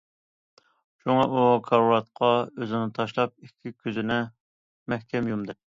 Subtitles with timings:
[1.03, 4.23] شۇڭا ئۇ كارىۋاتقا ئۆزىنى تاشلاپ، ئىككى كۆزىنى
[4.95, 5.63] مەھكەم يۇمدى.